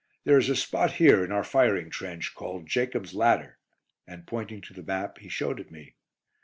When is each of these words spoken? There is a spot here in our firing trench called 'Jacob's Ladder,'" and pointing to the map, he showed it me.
There 0.23 0.39
is 0.39 0.49
a 0.49 0.55
spot 0.55 0.93
here 0.93 1.23
in 1.23 1.31
our 1.31 1.43
firing 1.43 1.91
trench 1.91 2.33
called 2.33 2.65
'Jacob's 2.65 3.13
Ladder,'" 3.13 3.59
and 4.07 4.25
pointing 4.25 4.61
to 4.61 4.73
the 4.73 4.81
map, 4.81 5.19
he 5.19 5.29
showed 5.29 5.59
it 5.59 5.69
me. 5.69 5.93